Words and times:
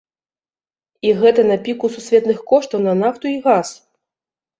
І 1.07 1.11
гэта 1.19 1.41
на 1.51 1.57
піку 1.67 1.85
сусветных 1.97 2.39
коштаў 2.53 2.79
на 2.87 2.93
нафту 3.03 3.25
і 3.33 3.35
газ! 3.45 3.67